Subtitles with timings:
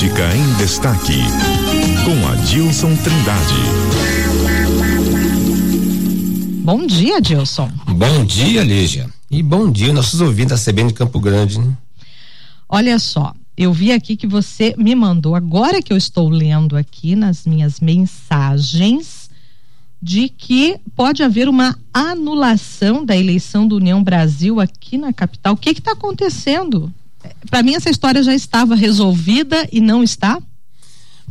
[0.00, 1.18] Política em Destaque,
[2.06, 3.54] com Adilson Trindade.
[6.64, 7.70] Bom dia, Adilson.
[7.86, 9.10] Bom dia, Lígia.
[9.30, 11.58] E bom dia, nossos ouvintes da CBN de Campo Grande.
[11.58, 11.76] Né?
[12.66, 17.14] Olha só, eu vi aqui que você me mandou, agora que eu estou lendo aqui
[17.14, 19.28] nas minhas mensagens,
[20.00, 25.52] de que pode haver uma anulação da eleição do União Brasil aqui na capital.
[25.52, 26.90] O que está acontecendo?
[27.50, 30.40] Para mim, essa história já estava resolvida e não está?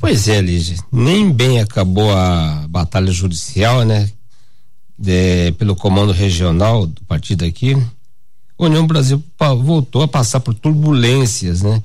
[0.00, 0.76] Pois é, Lígia.
[0.90, 4.10] Nem bem acabou a batalha judicial, né?
[4.98, 7.74] De, pelo comando regional do partido aqui.
[8.58, 9.22] A União Brasil
[9.64, 11.82] voltou a passar por turbulências, né?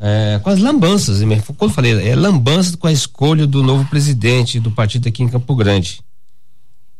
[0.00, 1.20] É, com as lambanças,
[1.56, 5.28] quando eu falei, é lambanças com a escolha do novo presidente do partido aqui em
[5.28, 6.00] Campo Grande.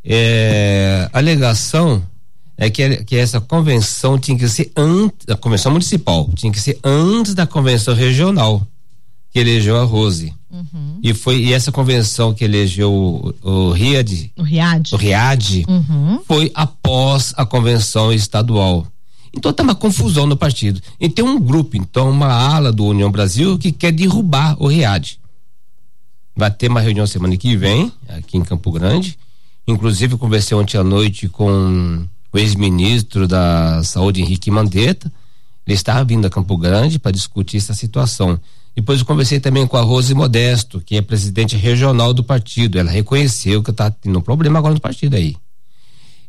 [0.05, 2.06] É, alegação
[2.56, 6.78] é que, que essa convenção tinha que ser antes, a convenção municipal, tinha que ser
[6.84, 8.66] antes da convenção regional
[9.30, 10.33] que elegeu a Rose.
[10.51, 11.01] Uhum.
[11.02, 16.20] E foi e essa convenção que elegeu o, o Riad, o Riad, o Riad uhum.
[16.27, 18.87] foi após a convenção estadual.
[19.34, 20.81] Então tá uma confusão no partido.
[21.00, 25.19] E tem um grupo, então, uma ala do União Brasil que quer derrubar o Riad.
[26.37, 29.19] Vai ter uma reunião semana que vem, aqui em Campo Grande.
[29.66, 35.12] Inclusive, conversei ontem à noite com o ex-ministro da Saúde, Henrique Mandetta.
[35.66, 38.41] Ele estava vindo a Campo Grande para discutir essa situação.
[38.75, 42.78] Depois eu conversei também com a Rose Modesto, que é presidente regional do partido.
[42.78, 45.36] Ela reconheceu que está tendo um problema agora no partido aí.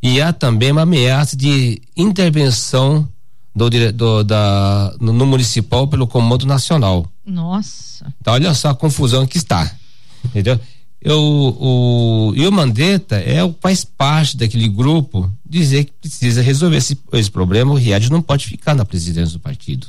[0.02, 3.08] E há também uma ameaça de intervenção
[3.56, 7.08] do, do da, no, no, municipal pelo Comando Nacional.
[7.26, 8.14] Nossa.
[8.20, 9.72] Então, olha só a confusão que está.
[10.26, 10.60] Entendeu?
[11.04, 16.98] Eu, o, e o Mandetta é, faz parte daquele grupo dizer que precisa resolver esse,
[17.12, 17.74] esse problema.
[17.74, 19.88] O Riad não pode ficar na presidência do partido.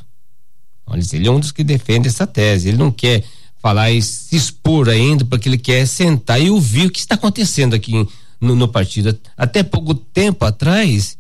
[0.85, 2.69] Olha, ele é um dos que defende essa tese.
[2.69, 3.23] Ele não quer
[3.63, 7.75] falar e se expor ainda, porque ele quer sentar e ouvir o que está acontecendo
[7.75, 7.93] aqui
[8.41, 9.17] no, no partido.
[9.37, 11.17] Até pouco tempo atrás,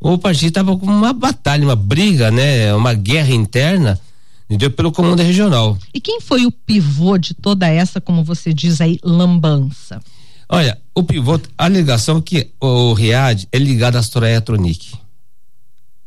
[0.00, 2.74] o partido estava com uma batalha, uma briga, né?
[2.74, 3.98] Uma guerra interna
[4.46, 4.70] entendeu?
[4.70, 5.76] Pelo comando regional.
[5.92, 10.00] E quem foi o pivô de toda essa, como você diz aí, lambança?
[10.48, 14.94] Olha, o pivô, a alegação é que o Riad é ligado à Soraya Tronic.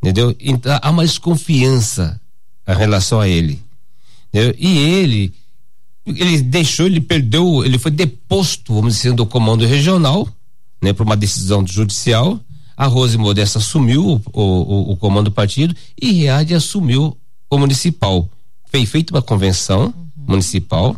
[0.01, 0.33] Entendeu?
[0.39, 2.19] Então há uma desconfiança
[2.67, 3.61] em relação a ele.
[4.31, 4.55] Entendeu?
[4.57, 5.33] E ele
[6.05, 10.27] ele deixou, ele perdeu, ele foi deposto, vamos dizer, do comando regional,
[10.81, 12.39] né, por uma decisão judicial.
[12.75, 17.17] A Rose Modesta assumiu o, o, o comando do partido e Riad assumiu
[17.57, 18.29] municipal.
[18.65, 20.25] Foi feita uma convenção uhum.
[20.27, 20.95] municipal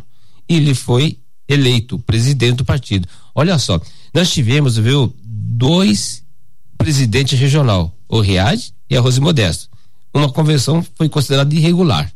[0.49, 1.17] e ele foi
[1.47, 3.07] eleito presidente do partido.
[3.33, 3.79] Olha só,
[4.13, 6.23] nós tivemos, viu, dois
[6.77, 9.69] presidentes regional, o Riad e a Rose Modesto.
[10.13, 12.11] Uma convenção foi considerada irregular.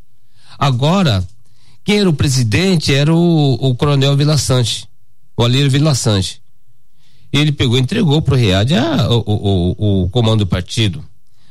[0.58, 1.26] Agora,
[1.84, 4.88] quem era o presidente era o, o coronel Vila Sante,
[5.38, 6.42] o Alírio Vila Sante.
[7.32, 8.72] Ele pegou entregou para o Riad
[9.10, 11.04] o, o, o comando do partido.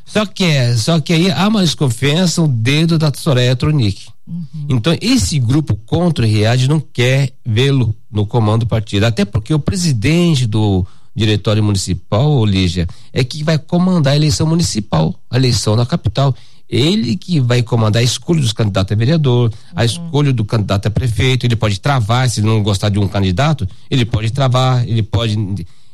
[0.04, 4.06] Só que é, só que aí há uma desconfiança o dedo da Soraya Tronic.
[4.26, 4.66] Uhum.
[4.70, 9.04] Então, esse grupo contra o Riad não quer vê-lo no comando do partido.
[9.04, 15.14] Até porque o presidente do diretório municipal, Lígia, é que vai comandar a eleição municipal,
[15.30, 16.34] a eleição na capital.
[16.68, 19.72] Ele que vai comandar a escolha dos candidatos a vereador, uhum.
[19.76, 21.46] a escolha do candidato a prefeito.
[21.46, 25.36] Ele pode travar, se não gostar de um candidato, ele pode travar, ele pode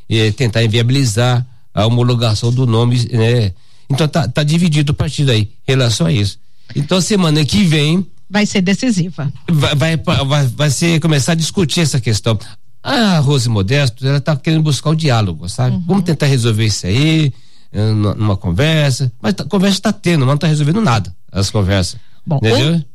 [0.09, 1.45] eh, tentar inviabilizar
[1.75, 3.53] a homologação do nome, né?
[3.91, 6.39] Então tá, tá dividido o partido aí em relação a isso.
[6.75, 9.31] Então semana que vem vai ser decisiva.
[9.51, 12.39] Vai, vai, vai, vai ser começar a discutir essa questão.
[12.83, 15.77] A Rose Modesto, ela tá querendo buscar o diálogo, sabe?
[15.77, 15.85] Uhum.
[15.87, 17.33] Vamos tentar resolver isso aí,
[17.73, 19.13] eh, numa conversa.
[19.21, 22.01] Mas a tá, conversa está tendo, mas não está resolvendo nada as conversas.
[22.25, 22.39] Bom,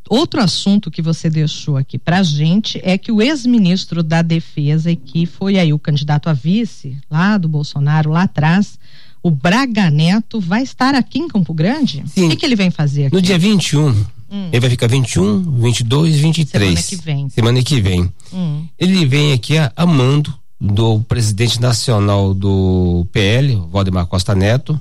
[0.09, 4.95] outro assunto que você deixou aqui pra gente é que o ex-ministro da Defesa, e
[4.95, 8.79] que foi aí o candidato a vice lá do Bolsonaro lá atrás,
[9.25, 12.03] o Braga Neto vai estar aqui em Campo Grande?
[12.06, 12.28] Sim.
[12.28, 13.16] O que, que ele vem fazer aqui?
[13.16, 13.88] No dia 21.
[13.88, 14.50] Hum.
[14.52, 16.79] Ele vai ficar 21, 22, 23.
[16.79, 17.29] Semana que vem.
[17.29, 18.14] Semana que vem.
[18.32, 18.67] Hum.
[18.78, 24.79] Ele vem aqui a, a mando do presidente nacional do PL, Valdemar Costa Neto,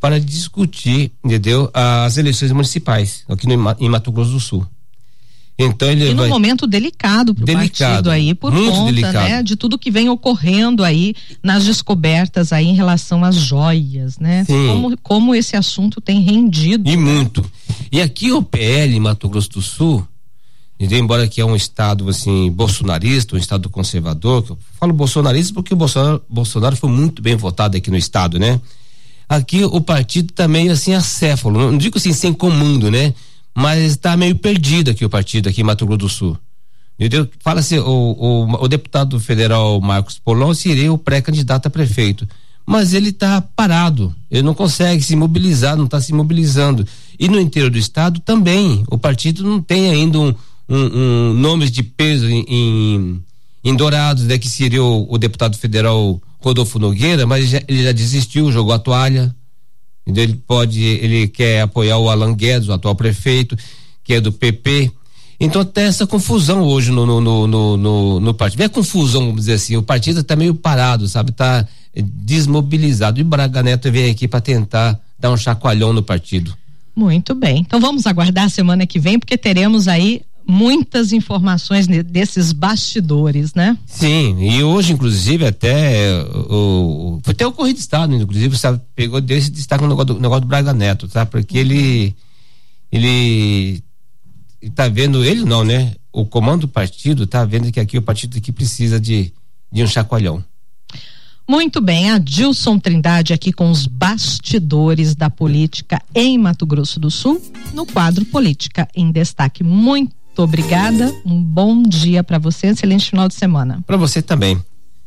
[0.00, 1.70] para discutir, entendeu?
[1.72, 4.66] As eleições municipais aqui no, em Mato Grosso do Sul.
[5.64, 6.26] Então ele e vai...
[6.26, 10.84] num momento delicado para o partido aí, por conta né, de tudo que vem ocorrendo
[10.84, 14.44] aí nas descobertas aí em relação às joias, né?
[14.44, 14.66] Sim.
[14.68, 16.88] Como, como esse assunto tem rendido.
[16.88, 17.02] E né?
[17.02, 17.44] muito.
[17.90, 20.06] E aqui o PL Mato Grosso do Sul,
[20.80, 25.76] embora que é um estado assim bolsonarista, um estado conservador, eu falo bolsonarista porque o
[25.76, 28.60] Bolsonaro, Bolsonaro foi muito bem votado aqui no estado, né?
[29.28, 33.14] Aqui o partido também tá assim acéfalo, não digo assim sem comando, né?
[33.54, 36.38] Mas está meio perdido aqui o partido aqui em Mato Grosso do Sul.
[36.98, 37.28] Entendeu?
[37.40, 42.28] Fala-se, o, o, o, deputado federal Marcos Polon seria o pré-candidato a prefeito.
[42.64, 46.86] Mas ele está parado, ele não consegue se mobilizar, não está se mobilizando.
[47.18, 50.34] E no interior do estado também, o partido não tem ainda um,
[50.68, 53.22] um, um nomes de peso em, em,
[53.64, 57.92] em Dourados, né, que seria o, o, deputado federal Rodolfo Nogueira, mas já, ele já
[57.92, 59.34] desistiu, jogou a toalha.
[60.06, 63.56] Ele pode, ele quer apoiar o Alan Guedes, o atual prefeito,
[64.02, 64.90] que é do PP.
[65.38, 68.58] Então tem essa confusão hoje no, no, no, no, no partido.
[68.58, 69.76] Vê a confusão, vamos dizer assim.
[69.76, 71.30] O partido está meio parado, sabe?
[71.30, 73.20] Está desmobilizado.
[73.20, 76.56] E Braga Neto vem aqui para tentar dar um chacoalhão no partido.
[76.94, 77.58] Muito bem.
[77.58, 83.76] Então vamos aguardar a semana que vem, porque teremos aí muitas informações desses bastidores, né?
[83.86, 89.20] Sim, e hoje, inclusive, até o, foi até o Correio de Estado, inclusive, sabe, pegou
[89.20, 91.24] desse destaque no negócio do, negócio do Braga Neto, tá?
[91.24, 92.14] Porque ele
[92.90, 93.82] ele
[94.60, 95.94] está vendo, ele não, né?
[96.12, 99.32] O comando do partido está vendo que aqui o partido aqui precisa de,
[99.72, 100.44] de um chacoalhão.
[101.48, 107.10] Muito bem, a Dilson Trindade aqui com os bastidores da política em Mato Grosso do
[107.10, 107.42] Sul,
[107.74, 109.64] no quadro Política em Destaque.
[109.64, 113.82] Muito obrigada, um bom dia para você, excelente final de semana.
[113.86, 114.58] Para você também.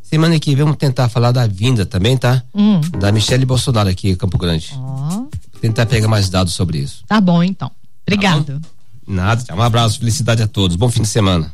[0.04, 2.44] Semana que vem vamos tentar falar da vinda também, tá?
[2.54, 2.80] Hum.
[3.00, 4.72] Da Michelle Bolsonaro aqui em Campo Grande.
[4.78, 5.28] Oh.
[5.60, 7.04] Tentar pegar mais dados sobre isso.
[7.08, 7.72] Tá bom, então.
[8.06, 8.60] Obrigado.
[8.60, 8.70] Tá
[9.08, 10.76] Nada, um abraço, felicidade a todos.
[10.76, 11.52] Bom fim de semana.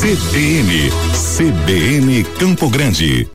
[0.00, 3.28] CBN, CBN Campo Grande.